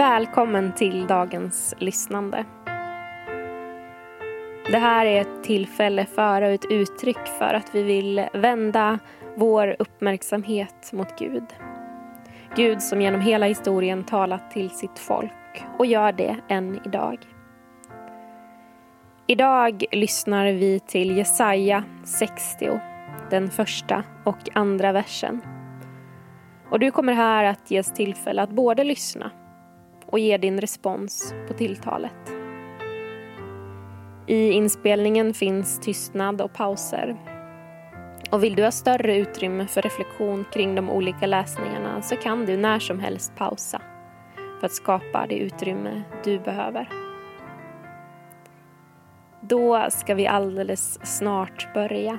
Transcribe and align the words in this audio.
Välkommen 0.00 0.72
till 0.72 1.06
dagens 1.06 1.74
lyssnande. 1.78 2.44
Det 4.66 4.78
här 4.78 5.06
är 5.06 5.20
ett 5.20 5.44
tillfälle 5.44 6.06
för 6.06 6.42
och 6.42 6.48
ett 6.48 6.64
uttryck 6.70 7.26
för 7.38 7.54
att 7.54 7.74
vi 7.74 7.82
vill 7.82 8.26
vända 8.32 8.98
vår 9.36 9.76
uppmärksamhet 9.78 10.92
mot 10.92 11.18
Gud. 11.18 11.44
Gud 12.56 12.82
som 12.82 13.00
genom 13.00 13.20
hela 13.20 13.46
historien 13.46 14.04
talat 14.04 14.50
till 14.50 14.70
sitt 14.70 14.98
folk 14.98 15.64
och 15.78 15.86
gör 15.86 16.12
det 16.12 16.36
än 16.48 16.80
idag. 16.84 17.18
Idag 19.26 19.84
lyssnar 19.92 20.46
vi 20.46 20.80
till 20.80 21.16
Jesaja 21.16 21.84
60, 22.04 22.80
den 23.30 23.50
första 23.50 24.04
och 24.24 24.48
andra 24.54 24.92
versen. 24.92 25.40
Och 26.70 26.78
du 26.78 26.90
kommer 26.90 27.12
här 27.12 27.44
att 27.44 27.70
ges 27.70 27.92
tillfälle 27.92 28.42
att 28.42 28.50
både 28.50 28.84
lyssna 28.84 29.30
och 30.10 30.18
ge 30.18 30.36
din 30.36 30.60
respons 30.60 31.34
på 31.48 31.54
tilltalet. 31.54 32.32
I 34.26 34.50
inspelningen 34.50 35.34
finns 35.34 35.80
tystnad 35.80 36.40
och 36.40 36.52
pauser. 36.52 37.16
Och 38.30 38.44
vill 38.44 38.54
du 38.54 38.64
ha 38.64 38.70
större 38.70 39.16
utrymme 39.16 39.66
för 39.66 39.82
reflektion 39.82 40.44
kring 40.52 40.74
de 40.74 40.90
olika 40.90 41.26
läsningarna 41.26 42.02
så 42.02 42.16
kan 42.16 42.46
du 42.46 42.56
när 42.56 42.78
som 42.78 43.00
helst 43.00 43.36
pausa 43.36 43.82
för 44.60 44.66
att 44.66 44.72
skapa 44.72 45.26
det 45.26 45.38
utrymme 45.38 46.02
du 46.24 46.38
behöver. 46.38 46.88
Då 49.40 49.86
ska 49.90 50.14
vi 50.14 50.26
alldeles 50.26 51.06
snart 51.16 51.74
börja. 51.74 52.18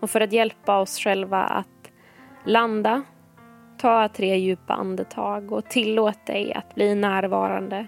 Och 0.00 0.10
för 0.10 0.20
att 0.20 0.32
hjälpa 0.32 0.80
oss 0.80 0.98
själva 0.98 1.42
att 1.42 1.90
landa 2.44 3.02
Ta 3.84 4.08
tre 4.08 4.36
djupa 4.36 4.74
andetag 4.74 5.52
och 5.52 5.64
tillåt 5.64 6.26
dig 6.26 6.52
att 6.52 6.74
bli 6.74 6.94
närvarande 6.94 7.86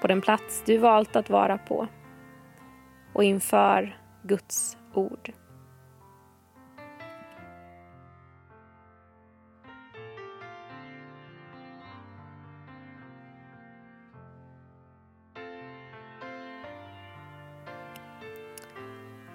på 0.00 0.06
den 0.06 0.20
plats 0.20 0.62
du 0.66 0.78
valt 0.78 1.16
att 1.16 1.30
vara 1.30 1.58
på 1.58 1.86
och 3.12 3.24
inför 3.24 3.98
Guds 4.22 4.76
ord. 4.94 5.32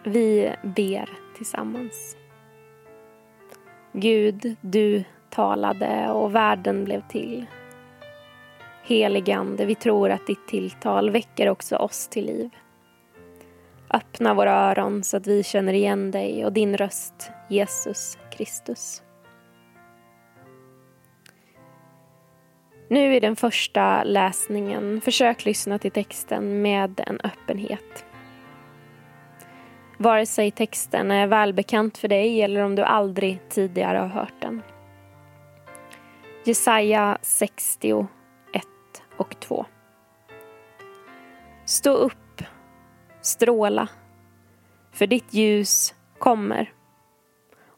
Vi 0.03 0.55
ber 0.63 1.09
tillsammans. 1.37 2.17
Gud, 3.93 4.55
du 4.61 5.03
talade 5.29 6.09
och 6.09 6.35
världen 6.35 6.83
blev 6.83 7.07
till. 7.07 7.45
Heligande, 8.83 9.65
vi 9.65 9.75
tror 9.75 10.09
att 10.09 10.27
ditt 10.27 10.47
tilltal 10.47 11.09
väcker 11.09 11.49
också 11.49 11.75
oss 11.75 12.07
till 12.07 12.25
liv. 12.25 12.49
Öppna 13.89 14.33
våra 14.33 14.51
öron 14.51 15.03
så 15.03 15.17
att 15.17 15.27
vi 15.27 15.43
känner 15.43 15.73
igen 15.73 16.11
dig 16.11 16.45
och 16.45 16.53
din 16.53 16.77
röst, 16.77 17.31
Jesus 17.49 18.17
Kristus. 18.31 19.01
Nu 22.87 23.15
i 23.15 23.19
den 23.19 23.35
första 23.35 24.03
läsningen, 24.03 25.01
försök 25.01 25.45
lyssna 25.45 25.79
till 25.79 25.91
texten 25.91 26.61
med 26.61 27.01
en 27.07 27.19
öppenhet. 27.23 28.05
Vare 29.97 30.25
sig 30.25 30.51
texten 30.51 31.11
är 31.11 31.27
välbekant 31.27 31.97
för 31.97 32.07
dig 32.07 32.41
eller 32.41 32.61
om 32.61 32.75
du 32.75 32.83
aldrig 32.83 33.39
tidigare 33.49 33.97
har 33.97 34.07
hört 34.07 34.41
den. 34.41 34.61
Jesaja 36.47 37.17
60, 37.21 38.07
1 38.53 38.63
och 39.17 39.39
2. 39.39 39.65
Stå 41.65 41.93
upp, 41.93 42.41
stråla, 43.21 43.89
för 44.91 45.07
ditt 45.07 45.33
ljus 45.33 45.95
kommer 46.17 46.73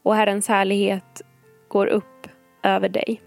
och 0.02 0.14
Herrens 0.14 0.48
härlighet 0.48 1.22
går 1.68 1.86
upp 1.86 2.28
över 2.62 2.88
dig. 2.88 3.22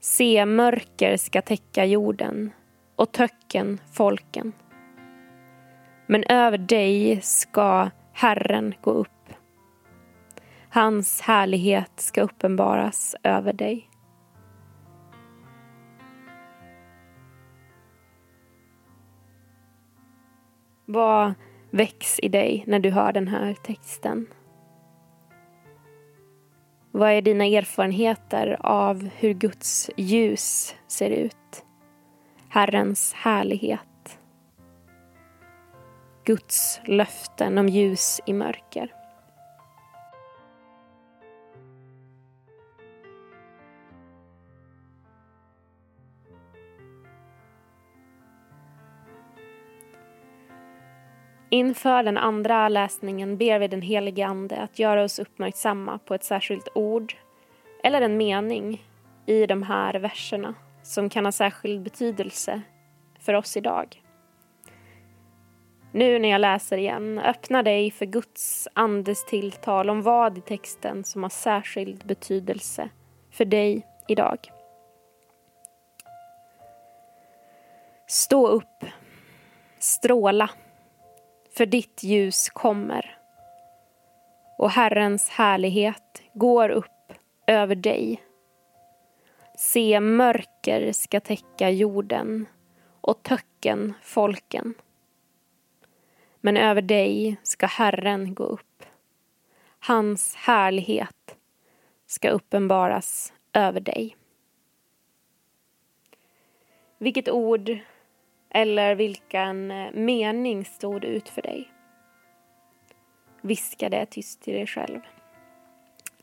Se, 0.00 0.46
mörker 0.46 1.16
ska 1.16 1.42
täcka 1.42 1.84
jorden 1.84 2.50
och 2.96 3.12
töcken 3.12 3.80
folken. 3.92 4.52
Men 6.06 6.24
över 6.24 6.58
dig 6.58 7.20
ska 7.22 7.90
Herren 8.12 8.74
gå 8.82 8.90
upp 8.90 9.19
Hans 10.72 11.20
härlighet 11.20 11.92
ska 12.00 12.22
uppenbaras 12.22 13.16
över 13.22 13.52
dig. 13.52 13.90
Vad 20.86 21.34
väcks 21.70 22.20
i 22.20 22.28
dig 22.28 22.64
när 22.66 22.78
du 22.78 22.90
hör 22.90 23.12
den 23.12 23.28
här 23.28 23.54
texten? 23.54 24.26
Vad 26.90 27.10
är 27.10 27.22
dina 27.22 27.44
erfarenheter 27.44 28.56
av 28.60 29.08
hur 29.16 29.34
Guds 29.34 29.90
ljus 29.96 30.74
ser 30.86 31.10
ut? 31.10 31.64
Herrens 32.48 33.12
härlighet. 33.12 34.18
Guds 36.24 36.80
löften 36.84 37.58
om 37.58 37.68
ljus 37.68 38.20
i 38.26 38.32
mörker. 38.32 38.99
Inför 51.52 52.02
den 52.02 52.18
andra 52.18 52.68
läsningen 52.68 53.36
ber 53.36 53.58
vi 53.58 53.68
den 53.68 53.82
helige 53.82 54.26
Ande 54.26 54.56
att 54.56 54.78
göra 54.78 55.04
oss 55.04 55.18
uppmärksamma 55.18 55.98
på 55.98 56.14
ett 56.14 56.24
särskilt 56.24 56.68
ord 56.74 57.14
eller 57.82 58.00
en 58.00 58.16
mening 58.16 58.84
i 59.26 59.46
de 59.46 59.62
här 59.62 59.94
verserna 59.94 60.54
som 60.82 61.08
kan 61.08 61.24
ha 61.24 61.32
särskild 61.32 61.82
betydelse 61.82 62.62
för 63.20 63.34
oss 63.34 63.56
idag. 63.56 64.02
Nu 65.92 66.18
när 66.18 66.28
jag 66.28 66.40
läser 66.40 66.76
igen, 66.76 67.18
öppna 67.18 67.62
dig 67.62 67.90
för 67.90 68.06
Guds 68.06 68.68
andes 68.72 69.26
tilltal 69.26 69.90
om 69.90 70.02
vad 70.02 70.38
i 70.38 70.40
texten 70.40 71.04
som 71.04 71.22
har 71.22 71.30
särskild 71.30 72.06
betydelse 72.06 72.88
för 73.30 73.44
dig 73.44 73.86
idag. 74.08 74.38
Stå 78.06 78.48
upp, 78.48 78.84
stråla 79.78 80.50
för 81.50 81.66
ditt 81.66 82.02
ljus 82.02 82.48
kommer 82.48 83.18
och 84.58 84.70
Herrens 84.70 85.28
härlighet 85.28 86.22
går 86.32 86.68
upp 86.68 87.12
över 87.46 87.74
dig. 87.74 88.22
Se, 89.58 90.00
mörker 90.00 90.92
ska 90.92 91.20
täcka 91.20 91.70
jorden 91.70 92.46
och 93.00 93.22
töcken 93.22 93.94
folken. 94.02 94.74
Men 96.40 96.56
över 96.56 96.82
dig 96.82 97.36
ska 97.42 97.66
Herren 97.66 98.34
gå 98.34 98.44
upp. 98.44 98.84
Hans 99.78 100.34
härlighet 100.34 101.36
ska 102.06 102.30
uppenbaras 102.30 103.32
över 103.52 103.80
dig. 103.80 104.16
Vilket 106.98 107.28
ord 107.28 107.78
eller 108.50 108.94
vilken 108.94 109.70
eh, 109.70 109.92
mening 109.92 110.64
stod 110.64 111.04
ut 111.04 111.28
för 111.28 111.42
dig? 111.42 111.68
Viska 113.40 113.88
det 113.88 114.06
tyst 114.06 114.42
till 114.42 114.54
dig 114.54 114.66
själv. 114.66 115.00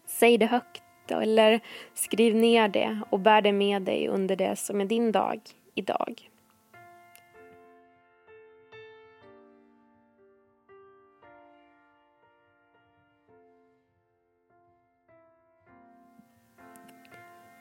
Säg 0.06 0.38
det 0.38 0.46
högt 0.46 0.84
eller 1.12 1.60
skriv 1.94 2.36
ner 2.36 2.68
det 2.68 3.02
och 3.10 3.20
bär 3.20 3.42
det 3.42 3.52
med 3.52 3.82
dig 3.82 4.08
under 4.08 4.36
det 4.36 4.56
som 4.56 4.82
är 4.82 4.86
din 4.86 5.12
dag 5.12 5.42
idag. 5.76 6.30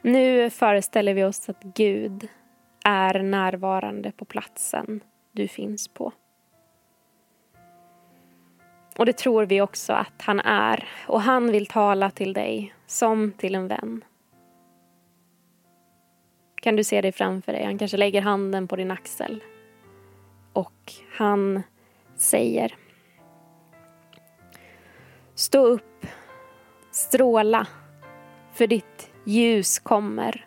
Nu 0.02 0.50
föreställer 0.50 1.14
vi 1.14 1.24
oss 1.24 1.48
att 1.48 1.62
Gud 1.62 2.28
är 2.88 3.22
närvarande 3.22 4.12
på 4.12 4.24
platsen 4.24 5.00
du 5.32 5.48
finns 5.48 5.88
på. 5.88 6.12
Och 8.98 9.06
det 9.06 9.16
tror 9.16 9.46
vi 9.46 9.60
också 9.60 9.92
att 9.92 10.22
han 10.22 10.40
är 10.40 10.88
och 11.06 11.20
han 11.20 11.52
vill 11.52 11.66
tala 11.66 12.10
till 12.10 12.32
dig 12.32 12.74
som 12.86 13.32
till 13.32 13.54
en 13.54 13.68
vän. 13.68 14.04
Kan 16.54 16.76
du 16.76 16.84
se 16.84 17.00
dig 17.00 17.12
framför 17.12 17.52
dig? 17.52 17.64
Han 17.64 17.78
kanske 17.78 17.96
lägger 17.96 18.22
handen 18.22 18.68
på 18.68 18.76
din 18.76 18.90
axel 18.90 19.42
och 20.52 20.92
han 21.16 21.62
säger 22.16 22.74
Stå 25.34 25.66
upp, 25.66 26.06
stråla, 26.90 27.66
för 28.52 28.66
ditt 28.66 29.10
ljus 29.24 29.78
kommer 29.78 30.46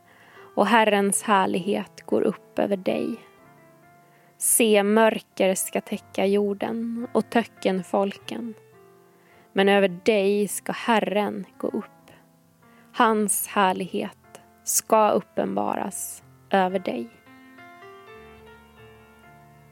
och 0.55 0.67
Herrens 0.67 1.23
härlighet 1.23 1.98
går 2.09 2.21
upp 2.21 2.59
över 2.59 2.77
dig. 2.77 3.15
Se, 4.37 4.83
mörker 4.83 5.55
ska 5.55 5.81
täcka 5.81 6.25
jorden 6.25 7.07
och 7.11 7.29
töcken 7.29 7.83
folken. 7.83 8.53
Men 9.53 9.69
över 9.69 9.87
dig 9.87 10.47
ska 10.47 10.71
Herren 10.71 11.45
gå 11.57 11.67
upp. 11.67 12.11
Hans 12.93 13.47
härlighet 13.47 14.41
ska 14.63 15.09
uppenbaras 15.09 16.23
över 16.49 16.79
dig. 16.79 17.09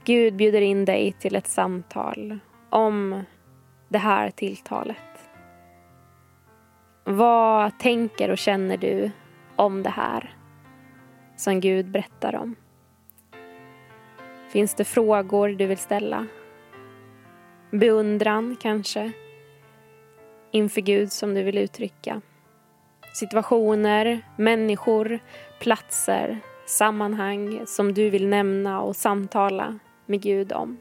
Gud 0.03 0.35
bjuder 0.35 0.61
in 0.61 0.85
dig 0.85 1.11
till 1.11 1.35
ett 1.35 1.47
samtal 1.47 2.39
om 2.69 3.23
det 3.89 3.97
här 3.97 4.29
tilltalet. 4.29 5.29
Vad 7.03 7.79
tänker 7.79 8.29
och 8.29 8.37
känner 8.37 8.77
du 8.77 9.11
om 9.55 9.83
det 9.83 9.89
här 9.89 10.36
som 11.37 11.59
Gud 11.59 11.91
berättar 11.91 12.35
om? 12.35 12.55
Finns 14.49 14.73
det 14.73 14.83
frågor 14.83 15.49
du 15.49 15.65
vill 15.65 15.77
ställa? 15.77 16.27
Beundran 17.71 18.57
kanske? 18.61 19.11
Inför 20.51 20.81
Gud 20.81 21.11
som 21.11 21.33
du 21.33 21.43
vill 21.43 21.57
uttrycka? 21.57 22.21
Situationer, 23.13 24.21
människor, 24.37 25.19
platser, 25.59 26.39
sammanhang 26.65 27.61
som 27.65 27.93
du 27.93 28.09
vill 28.09 28.27
nämna 28.27 28.81
och 28.81 28.95
samtala 28.95 29.79
med 30.05 30.21
Gud 30.21 30.53
om. 30.53 30.77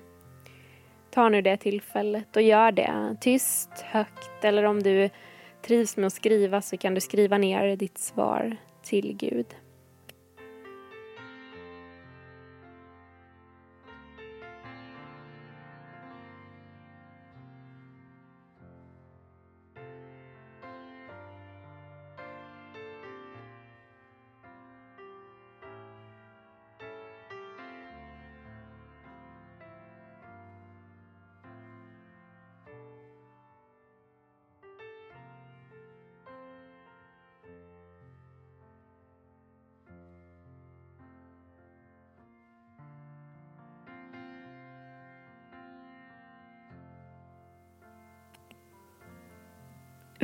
Ta 1.11 1.29
nu 1.29 1.43
det 1.43 1.57
tillfället 1.57 2.37
och 2.37 2.43
gör 2.43 2.73
det 2.73 3.17
tyst, 3.21 3.71
högt 3.85 4.45
eller 4.45 4.65
om 4.65 4.83
du 4.83 5.11
trivs 5.63 5.97
med 5.97 6.07
att 6.07 6.13
skriva 6.13 6.63
så 6.63 6.77
kan 6.77 6.95
du 6.95 7.01
skriva 7.01 7.39
ner 7.39 7.77
ditt 7.77 7.99
svar 7.99 8.57
till 8.83 9.17
Gud. 9.17 9.47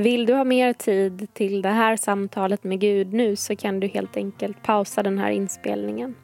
Vill 0.02 0.26
du 0.26 0.34
ha 0.34 0.44
mer 0.44 0.72
tid 0.72 1.34
till 1.34 1.62
det 1.62 1.68
här 1.68 1.96
samtalet 1.96 2.64
med 2.64 2.80
Gud 2.80 3.12
nu 3.12 3.36
så 3.36 3.56
kan 3.56 3.80
du 3.80 3.86
helt 3.86 4.16
enkelt 4.16 4.62
pausa 4.62 5.02
den 5.02 5.18
här 5.18 5.30
inspelningen. 5.30 6.14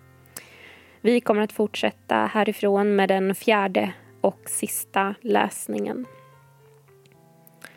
Vi 1.00 1.20
kommer 1.20 1.42
att 1.42 1.52
fortsätta 1.52 2.16
härifrån 2.16 2.96
med 2.96 3.08
den 3.08 3.34
fjärde 3.34 3.92
och 4.20 4.40
sista 4.46 5.14
läsningen. 5.20 6.06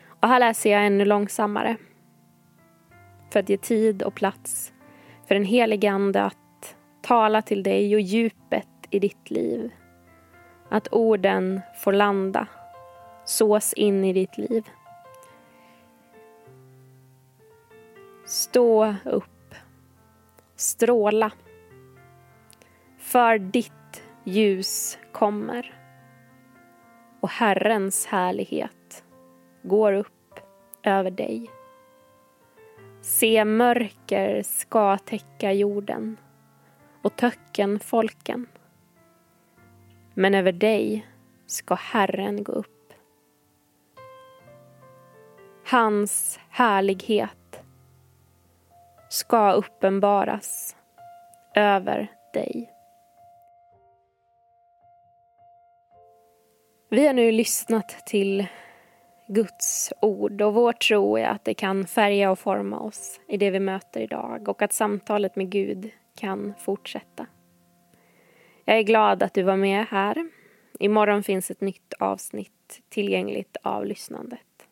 Och 0.06 0.28
här 0.28 0.40
läser 0.40 0.70
jag 0.70 0.86
ännu 0.86 1.04
långsammare. 1.04 1.76
För 3.32 3.40
att 3.40 3.48
ge 3.48 3.56
tid 3.56 4.02
och 4.02 4.14
plats 4.14 4.72
för 5.28 5.34
den 5.34 5.44
helige 5.44 5.90
Ande 5.90 6.22
att 6.22 6.76
tala 7.02 7.42
till 7.42 7.62
dig 7.62 7.94
och 7.94 8.00
djupet 8.00 8.68
i 8.90 8.98
ditt 8.98 9.30
liv. 9.30 9.70
Att 10.68 10.88
orden 10.92 11.60
får 11.84 11.92
landa, 11.92 12.46
sås 13.24 13.72
in 13.72 14.04
i 14.04 14.12
ditt 14.12 14.38
liv. 14.38 14.64
Stå 18.24 18.94
upp. 19.04 19.54
Stråla. 20.56 21.30
För 22.98 23.38
ditt 23.38 24.02
ljus 24.24 24.98
kommer. 25.12 25.78
Och 27.20 27.28
Herrens 27.28 28.06
härlighet 28.06 29.04
går 29.62 29.92
upp 29.92 30.40
över 30.82 31.10
dig. 31.10 31.50
Se, 33.00 33.44
mörker 33.44 34.42
ska 34.42 34.98
täcka 34.98 35.52
jorden 35.52 36.16
och 37.02 37.16
töcken 37.16 37.80
folken. 37.80 38.46
Men 40.14 40.34
över 40.34 40.52
dig 40.52 41.06
ska 41.46 41.74
Herren 41.74 42.44
gå 42.44 42.52
upp. 42.52 42.92
Hans 45.70 46.40
härlighet 46.48 47.41
ska 49.12 49.52
uppenbaras 49.52 50.76
över 51.54 52.12
dig. 52.32 52.72
Vi 56.90 57.06
har 57.06 57.14
nu 57.14 57.32
lyssnat 57.32 57.88
till 58.06 58.46
Guds 59.28 59.92
ord 60.00 60.42
och 60.42 60.54
vår 60.54 60.72
tro 60.72 61.18
är 61.18 61.24
att 61.24 61.44
det 61.44 61.54
kan 61.54 61.86
färga 61.86 62.30
och 62.30 62.38
forma 62.38 62.80
oss 62.80 63.20
i 63.28 63.36
det 63.36 63.50
vi 63.50 63.60
möter 63.60 64.00
idag 64.00 64.48
och 64.48 64.62
att 64.62 64.72
samtalet 64.72 65.36
med 65.36 65.50
Gud 65.50 65.90
kan 66.16 66.54
fortsätta. 66.58 67.26
Jag 68.64 68.78
är 68.78 68.82
glad 68.82 69.22
att 69.22 69.34
du 69.34 69.42
var 69.42 69.56
med 69.56 69.86
här. 69.86 70.30
Imorgon 70.78 71.22
finns 71.22 71.50
ett 71.50 71.60
nytt 71.60 71.94
avsnitt 71.98 72.82
tillgängligt 72.88 73.56
av 73.62 73.86
lyssnandet. 73.86 74.68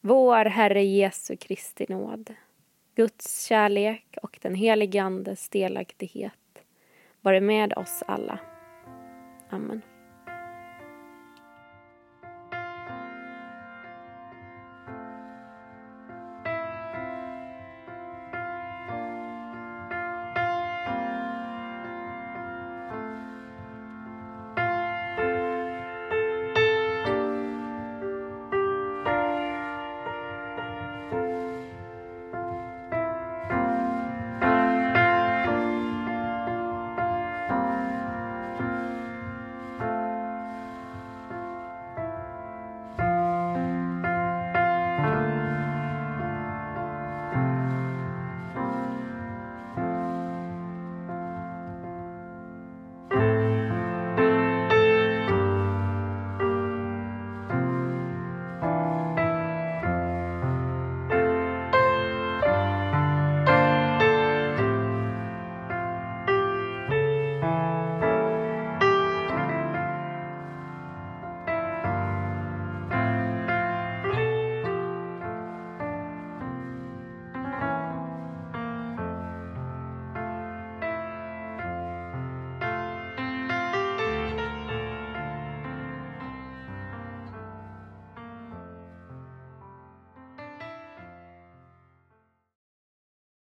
Vår 0.00 0.44
Herre 0.44 0.84
Jesu 0.84 1.36
Kristi 1.36 1.86
nåd 1.88 2.34
Guds 2.98 3.46
kärlek 3.46 4.16
och 4.22 4.38
den 4.42 4.54
helige 4.54 5.02
Andes 5.02 5.48
delaktighet 5.48 6.62
vare 7.20 7.40
med 7.40 7.72
oss 7.76 8.02
alla. 8.06 8.38
Amen. 9.50 9.82